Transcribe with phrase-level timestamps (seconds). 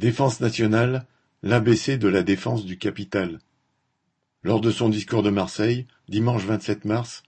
[0.00, 1.04] Défense nationale,
[1.42, 3.38] l'ABC de la défense du capital.
[4.42, 7.22] Lors de son discours de Marseille, dimanche 27 mars,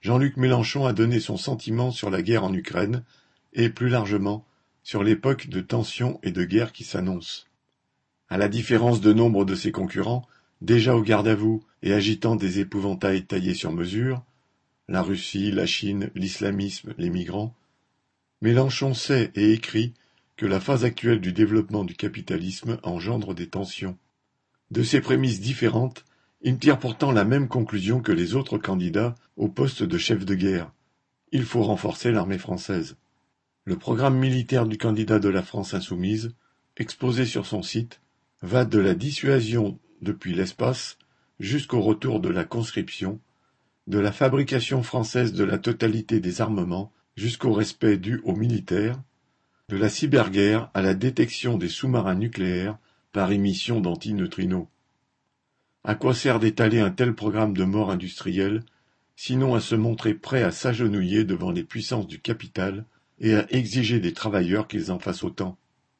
[0.00, 3.04] Jean-Luc Mélenchon a donné son sentiment sur la guerre en Ukraine
[3.52, 4.44] et, plus largement,
[4.82, 7.46] sur l'époque de tensions et de guerre qui s'annonce.
[8.28, 10.26] À la différence de nombre de ses concurrents,
[10.62, 14.24] déjà au garde à vous et agitant des épouvantails taillés sur mesure,
[14.88, 17.54] la Russie, la Chine, l'islamisme, les migrants,
[18.42, 19.94] Mélenchon sait et écrit
[20.36, 23.96] que la phase actuelle du développement du capitalisme engendre des tensions.
[24.70, 26.04] De ces prémices différentes,
[26.42, 30.34] il tire pourtant la même conclusion que les autres candidats au poste de chef de
[30.34, 30.70] guerre.
[31.32, 32.96] Il faut renforcer l'armée française.
[33.64, 36.34] Le programme militaire du candidat de la France insoumise,
[36.76, 38.00] exposé sur son site,
[38.42, 40.98] va de la dissuasion depuis l'espace
[41.40, 43.18] jusqu'au retour de la conscription,
[43.86, 49.00] de la fabrication française de la totalité des armements jusqu'au respect dû aux militaires,
[49.68, 52.78] de la cyberguerre à la détection des sous-marins nucléaires
[53.10, 54.68] par émission d'antineutrinos.
[55.82, 58.62] À quoi sert d'étaler un tel programme de mort industrielle,
[59.16, 62.84] sinon à se montrer prêt à s'agenouiller devant les puissances du capital
[63.18, 65.58] et à exiger des travailleurs qu'ils en fassent autant?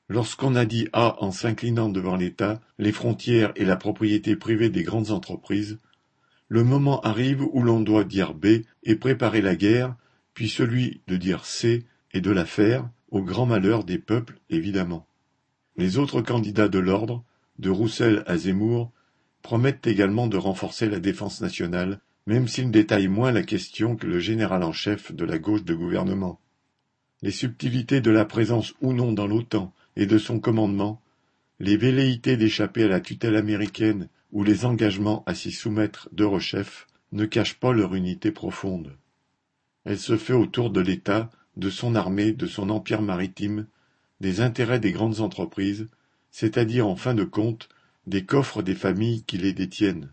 [0.09, 4.85] Lorsqu'on a dit A en s'inclinant devant l'État, les frontières et la propriété privée des
[4.85, 5.81] grandes entreprises,
[6.49, 9.97] le moment arrive où l'on doit dire B et préparer la guerre,
[10.35, 15.07] puis celui de dire C et de la faire, au grand malheur des peuples évidemment.
[15.77, 17.25] Les autres candidats de l'ordre,
[17.59, 18.93] de Roussel à Zemmour,
[19.43, 24.19] promettent également de renforcer la défense nationale, même s'ils détaillent moins la question que le
[24.19, 26.41] général en chef de la gauche de gouvernement.
[27.23, 31.01] Les subtilités de la présence ou non dans l'OTAN et de son commandement,
[31.61, 37.25] les velléités d'échapper à la tutelle américaine ou les engagements à s'y soumettre d'Eurochef ne
[37.25, 38.97] cachent pas leur unité profonde.
[39.85, 43.67] Elle se fait autour de l'État de son armée, de son empire maritime,
[44.21, 45.89] des intérêts des grandes entreprises,
[46.31, 47.69] c'est-à-dire en fin de compte
[48.07, 50.13] des coffres des familles qui les détiennent.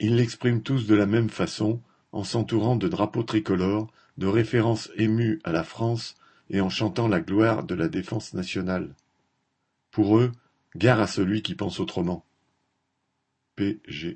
[0.00, 1.80] Ils l'expriment tous de la même façon,
[2.12, 6.16] en s'entourant de drapeaux tricolores, de références émues à la France
[6.50, 8.94] et en chantant la gloire de la défense nationale.
[9.90, 10.32] Pour eux,
[10.76, 12.24] gare à celui qui pense autrement.
[13.56, 13.80] P.
[13.86, 14.14] G.